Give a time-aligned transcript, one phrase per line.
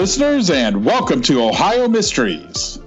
[0.00, 2.78] listeners, and welcome to Ohio Mysteries.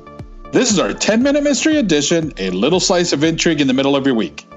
[0.51, 3.95] This is our 10 minute mystery edition, a little slice of intrigue in the middle
[3.95, 4.47] of your week.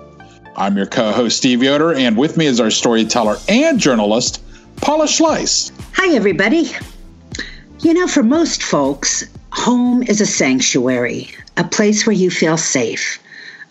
[0.56, 4.42] I'm your co host, Steve Yoder, and with me is our storyteller and journalist,
[4.80, 5.70] Paula Schleis.
[5.96, 6.70] Hi, everybody.
[7.80, 13.18] You know, for most folks, home is a sanctuary, a place where you feel safe.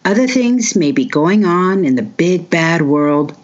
[0.05, 3.35] Other things may be going on in the big bad world,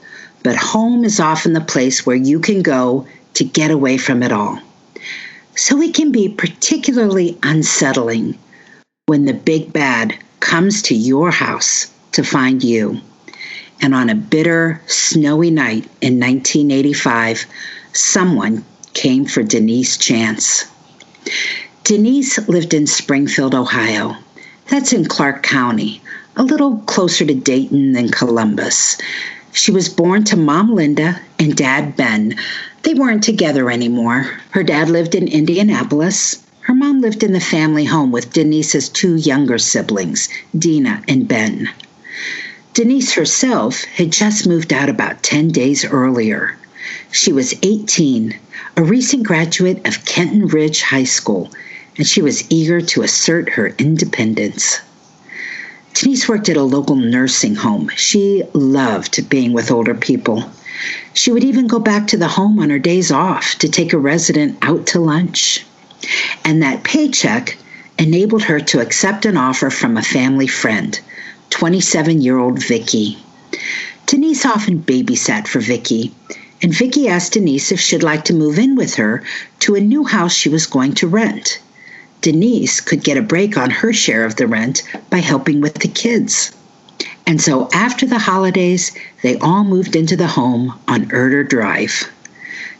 [0.43, 4.31] but home is often the place where you can go to get away from it
[4.31, 4.59] all.
[5.55, 8.37] So it can be particularly unsettling
[9.05, 13.01] when the big bad comes to your house to find you.
[13.81, 17.45] And on a bitter, snowy night in 1985,
[17.93, 20.65] someone came for Denise Chance.
[21.83, 24.15] Denise lived in Springfield, Ohio.
[24.69, 26.01] That's in Clark County,
[26.35, 28.97] a little closer to Dayton than Columbus.
[29.51, 32.35] She was born to mom Linda and dad Ben.
[32.83, 34.39] They weren't together anymore.
[34.49, 36.39] Her dad lived in Indianapolis.
[36.61, 41.69] Her mom lived in the family home with Denise's two younger siblings, Dina and Ben.
[42.73, 46.57] Denise herself had just moved out about 10 days earlier.
[47.11, 48.35] She was 18,
[48.77, 51.51] a recent graduate of Kenton Ridge High School,
[51.97, 54.79] and she was eager to assert her independence.
[55.93, 57.91] Denise worked at a local nursing home.
[57.95, 60.49] She loved being with older people.
[61.13, 63.97] She would even go back to the home on her days off to take a
[63.97, 65.65] resident out to lunch.
[66.43, 67.57] And that paycheck
[67.99, 70.99] enabled her to accept an offer from a family friend,
[71.51, 73.17] 27 year old Vicky.
[74.07, 76.11] Denise often babysat for Vicky,
[76.61, 79.23] and Vicky asked Denise if she'd like to move in with her
[79.59, 81.59] to a new house she was going to rent.
[82.21, 85.87] Denise could get a break on her share of the rent by helping with the
[85.87, 86.51] kids.
[87.27, 92.09] And so after the holidays, they all moved into the home on Erder Drive.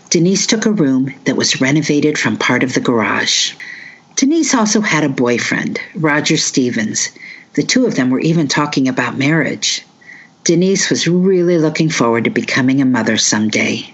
[0.10, 3.54] Denise took a room that was renovated from part of the garage.
[4.16, 7.10] Denise also had a boyfriend, Roger Stevens.
[7.54, 9.86] The two of them were even talking about marriage.
[10.44, 13.94] Denise was really looking forward to becoming a mother someday.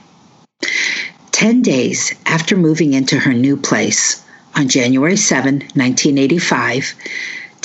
[1.32, 4.24] Ten days after moving into her new place,
[4.56, 6.96] on January 7, 1985,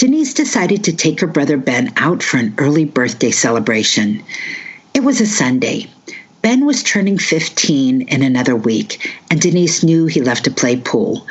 [0.02, 4.20] Denise decided to take her brother Ben out for an early birthday celebration.
[4.94, 5.86] It was a Sunday.
[6.40, 11.24] Ben was turning 15 in another week, and Denise knew he loved to play pool.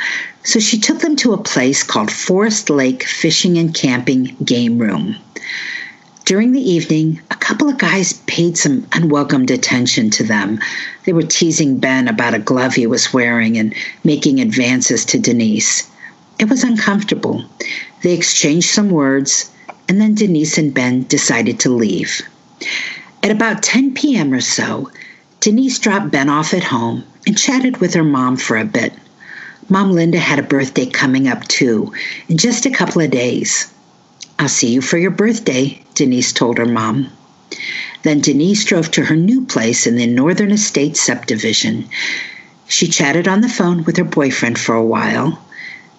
[0.45, 5.17] So she took them to a place called Forest Lake Fishing and Camping Game Room.
[6.23, 10.61] During the evening, a couple of guys paid some unwelcomed attention to them.
[11.03, 15.91] They were teasing Ben about a glove he was wearing and making advances to Denise.
[16.41, 17.46] It was uncomfortable.
[18.02, 19.52] They exchanged some words,
[19.88, 22.24] and then Denise and Ben decided to leave.
[23.21, 24.33] At about 10 p.m.
[24.33, 24.89] or so,
[25.39, 28.92] Denise dropped Ben off at home and chatted with her mom for a bit.
[29.69, 31.94] Mom Linda had a birthday coming up too,
[32.27, 33.71] in just a couple of days.
[34.39, 37.12] I'll see you for your birthday, Denise told her mom.
[38.01, 41.88] Then Denise drove to her new place in the Northern Estates subdivision.
[42.68, 45.39] She chatted on the phone with her boyfriend for a while,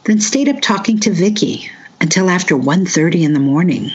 [0.05, 1.71] then stayed up talking to Vicky
[2.01, 3.93] until after 1:30 in the morning.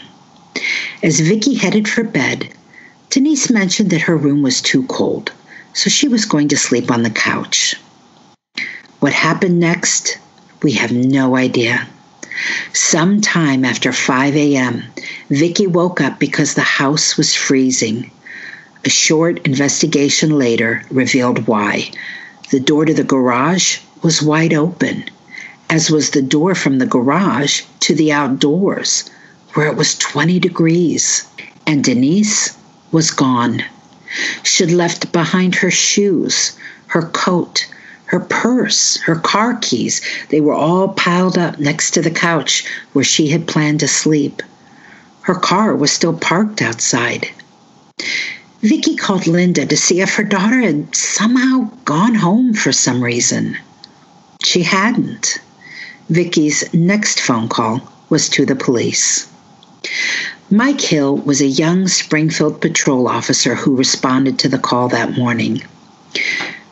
[1.02, 2.48] As Vicky headed for bed,
[3.10, 5.32] Denise mentioned that her room was too cold,
[5.74, 7.74] so she was going to sleep on the couch.
[9.00, 10.18] What happened next,
[10.62, 11.86] we have no idea.
[12.72, 14.84] Sometime after 5 a.m.,
[15.30, 18.10] Vicky woke up because the house was freezing.
[18.84, 21.90] A short investigation later revealed why.
[22.50, 25.04] The door to the garage was wide open,
[25.70, 29.08] as was the door from the garage to the outdoors,
[29.54, 31.26] where it was 20 degrees.
[31.66, 32.56] And Denise
[32.90, 33.62] was gone.
[34.42, 36.56] She'd left behind her shoes,
[36.86, 37.66] her coat,
[38.06, 40.00] her purse, her car keys.
[40.30, 44.42] They were all piled up next to the couch where she had planned to sleep.
[45.20, 47.28] Her car was still parked outside.
[48.62, 53.58] Vicky called Linda to see if her daughter had somehow gone home for some reason.
[54.42, 55.38] She hadn't.
[56.10, 59.26] Vicky's next phone call was to the police.
[60.50, 65.62] Mike Hill was a young Springfield patrol officer who responded to the call that morning.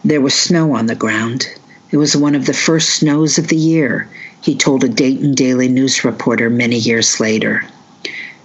[0.02, 1.46] There was snow on the ground.
[1.90, 4.08] It was one of the first snows of the year,
[4.40, 7.62] he told a Dayton Daily News reporter many years later.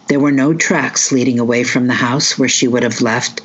[0.10, 3.40] There were no tracks leading away from the house where she would have left,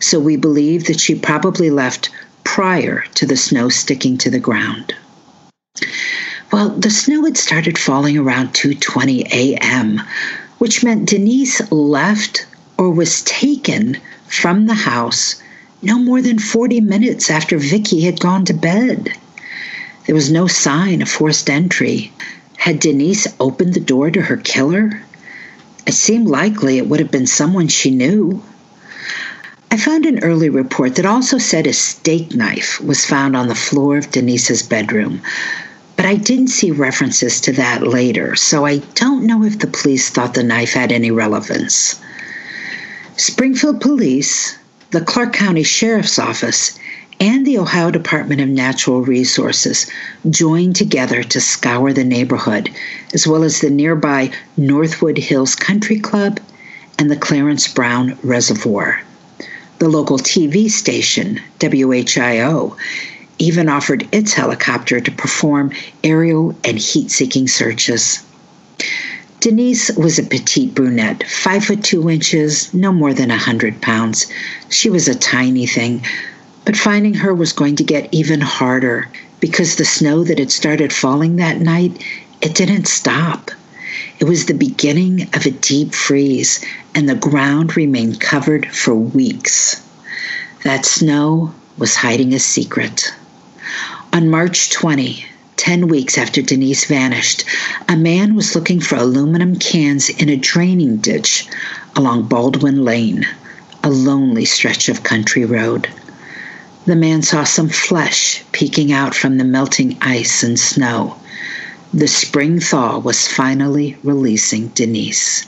[0.00, 2.10] so we believe that she probably left
[2.44, 4.94] prior to the snow sticking to the ground.
[6.52, 10.02] Well, the snow had started falling around 2:20 a.m.,
[10.58, 12.44] which meant Denise left
[12.76, 15.36] or was taken from the house
[15.80, 19.12] no more than 40 minutes after Vicky had gone to bed.
[20.06, 22.12] There was no sign of forced entry.
[22.56, 25.02] Had Denise opened the door to her killer?
[25.86, 28.42] It seemed likely it would have been someone she knew.
[29.70, 33.54] I found an early report that also said a steak knife was found on the
[33.54, 35.22] floor of Denise's bedroom,
[36.00, 40.08] but I didn't see references to that later, so I don't know if the police
[40.08, 42.00] thought the knife had any relevance.
[43.18, 44.56] Springfield Police,
[44.92, 46.78] the Clark County Sheriff's Office,
[47.20, 49.90] and the Ohio Department of Natural Resources
[50.30, 52.70] joined together to scour the neighborhood,
[53.12, 56.40] as well as the nearby Northwood Hills Country Club
[56.98, 59.02] and the Clarence Brown Reservoir.
[59.80, 62.74] The local TV station, WHIO,
[63.40, 65.72] even offered its helicopter to perform
[66.04, 68.22] aerial and heat seeking searches.
[69.40, 74.26] Denise was a petite brunette, five foot two inches, no more than a hundred pounds.
[74.68, 76.04] She was a tiny thing,
[76.66, 79.08] but finding her was going to get even harder
[79.40, 82.04] because the snow that had started falling that night,
[82.42, 83.50] it didn't stop.
[84.18, 86.62] It was the beginning of a deep freeze,
[86.94, 89.82] and the ground remained covered for weeks.
[90.62, 93.14] That snow was hiding a secret.
[94.12, 95.24] On March 20,
[95.56, 97.44] 10 weeks after Denise vanished,
[97.88, 101.46] a man was looking for aluminum cans in a draining ditch
[101.94, 103.24] along Baldwin Lane,
[103.84, 105.88] a lonely stretch of country road.
[106.86, 111.16] The man saw some flesh peeking out from the melting ice and snow.
[111.94, 115.46] The spring thaw was finally releasing Denise.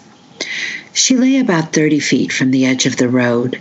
[0.92, 3.58] She lay about 30 feet from the edge of the road.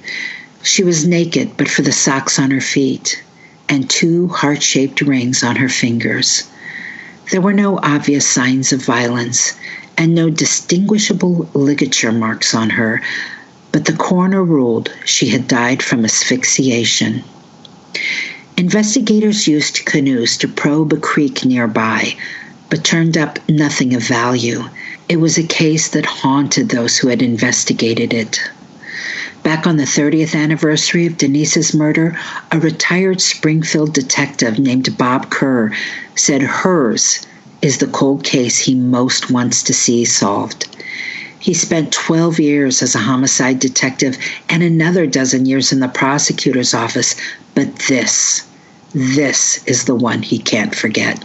[0.62, 3.24] She was naked but for the socks on her feet
[3.71, 6.44] and two heart shaped rings on her fingers.
[7.31, 9.53] There were no obvious signs of violence
[9.97, 13.01] and no distinguishable ligature marks on her,
[13.71, 17.23] but the coroner ruled she had died from asphyxiation.
[18.57, 22.13] Investigators used canoes to probe a creek nearby,
[22.69, 24.65] but turned up nothing of value.
[25.07, 28.41] It was a case that haunted those who had investigated it.
[29.43, 32.17] Back on the 30th anniversary of Denise's murder,
[32.51, 35.75] a retired Springfield detective named Bob Kerr
[36.15, 37.25] said hers
[37.62, 40.67] is the cold case he most wants to see solved.
[41.39, 44.15] He spent 12 years as a homicide detective
[44.48, 47.15] and another dozen years in the prosecutor's office,
[47.55, 48.48] but this,
[48.93, 51.24] this is the one he can't forget.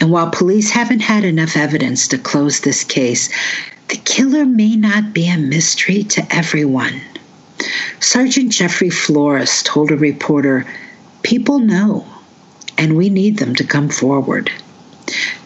[0.00, 3.28] And while police haven't had enough evidence to close this case,
[3.92, 6.98] the killer may not be a mystery to everyone.
[8.00, 10.64] Sergeant Jeffrey Flores told a reporter,
[11.22, 12.06] People know,
[12.78, 14.50] and we need them to come forward.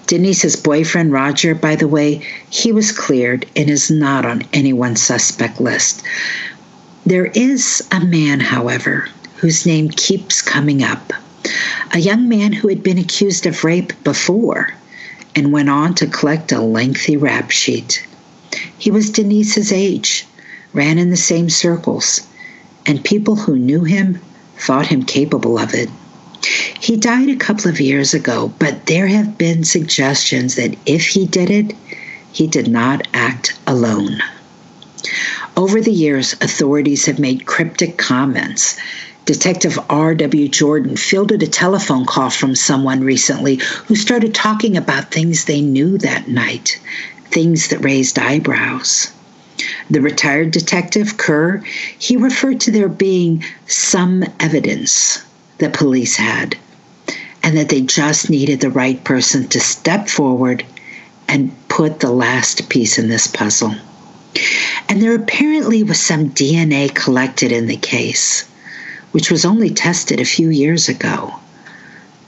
[0.06, 5.60] Denise's boyfriend, Roger, by the way, he was cleared and is not on anyone's suspect
[5.60, 6.04] list.
[7.04, 11.12] There is a man, however, whose name keeps coming up.
[11.92, 14.72] A young man who had been accused of rape before
[15.34, 18.06] and went on to collect a lengthy rap sheet.
[18.78, 20.26] He was Denise's age,
[20.72, 22.20] ran in the same circles,
[22.86, 24.20] and people who knew him
[24.58, 25.90] thought him capable of it.
[26.80, 31.26] He died a couple of years ago, but there have been suggestions that if he
[31.26, 31.74] did it,
[32.32, 34.22] he did not act alone.
[35.56, 38.76] Over the years, authorities have made cryptic comments,
[39.26, 40.48] Detective R.W.
[40.48, 45.98] Jordan fielded a telephone call from someone recently who started talking about things they knew
[45.98, 46.78] that night,
[47.30, 49.12] things that raised eyebrows.
[49.90, 51.62] The retired detective, Kerr,
[51.98, 55.22] he referred to there being some evidence
[55.58, 56.56] that police had,
[57.42, 60.64] and that they just needed the right person to step forward
[61.28, 63.74] and put the last piece in this puzzle.
[64.88, 68.44] And there apparently was some DNA collected in the case
[69.16, 71.34] which was only tested a few years ago.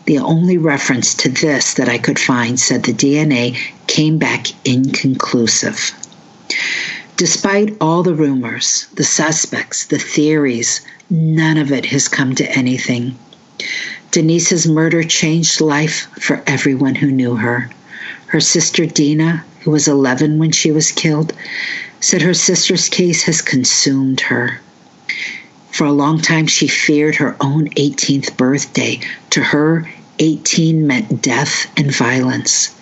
[0.07, 3.59] The only reference to this that I could find said the DNA
[3.99, 5.93] came back inconclusive.
[7.17, 13.19] Despite all the rumors, the suspects, the theories, none of it has come to anything.
[14.13, 17.71] Denise's murder changed life for everyone who knew her.
[18.27, 21.33] Her sister Dina, who was 11 when she was killed,
[21.99, 24.61] said her sister's case has consumed her.
[25.73, 29.01] For a long time, she feared her own 18th birthday.
[29.31, 32.75] To her, 18 meant death and violence.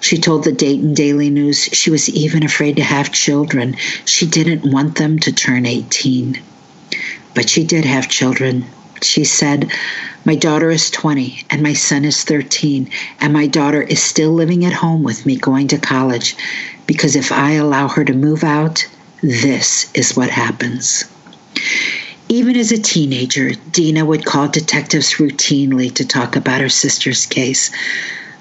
[0.00, 3.76] She told the Dayton Daily News she was even afraid to have children.
[4.04, 6.40] She didn't want them to turn 18.
[7.34, 8.64] But she did have children.
[9.02, 9.70] She said,
[10.24, 12.90] My daughter is 20 and my son is 13,
[13.20, 16.36] and my daughter is still living at home with me going to college
[16.86, 18.86] because if I allow her to move out,
[19.22, 21.04] this is what happens.
[22.30, 27.70] Even as a teenager, Dina would call detectives routinely to talk about her sister's case,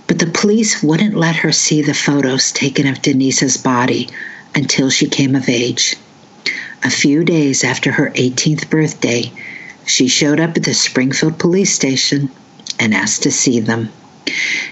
[0.08, 4.10] but the police wouldn't let her see the photos taken of Denise's body
[4.54, 5.96] until she came of age.
[6.84, 9.32] A few days after her 18th birthday,
[9.86, 12.30] she showed up at the Springfield police station
[12.78, 13.90] and asked to see them.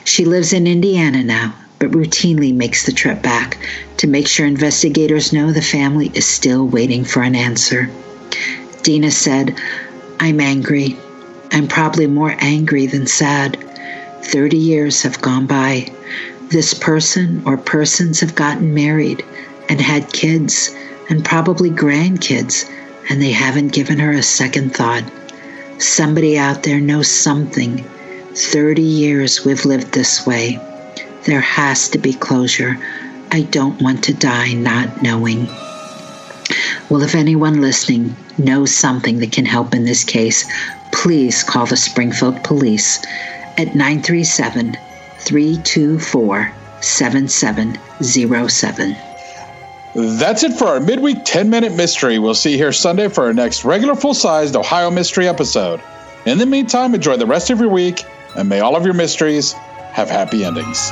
[0.04, 3.58] She lives in Indiana now, but routinely makes the trip back
[3.96, 7.90] to make sure investigators know the family is still waiting for an answer.
[8.86, 9.60] Dina said,
[10.20, 10.96] I'm angry.
[11.52, 13.58] I'm probably more angry than sad.
[14.26, 15.92] 30 years have gone by.
[16.50, 19.26] This person or persons have gotten married
[19.70, 20.70] and had kids
[21.10, 22.70] and probably grandkids,
[23.10, 25.04] and they haven't given her a second thought.
[25.80, 27.84] Somebody out there knows something.
[28.36, 30.60] 30 years we've lived this way.
[31.24, 32.78] There has to be closure.
[33.32, 35.48] I don't want to die not knowing.
[36.90, 40.46] Well, if anyone listening knows something that can help in this case,
[40.92, 43.04] please call the Springfield Police
[43.58, 44.78] at 937
[45.18, 48.96] 324 7707.
[49.96, 52.20] That's it for our midweek 10 minute mystery.
[52.20, 55.82] We'll see you here Sunday for our next regular full sized Ohio mystery episode.
[56.26, 58.04] In the meantime, enjoy the rest of your week
[58.36, 59.54] and may all of your mysteries
[59.94, 60.92] have happy endings.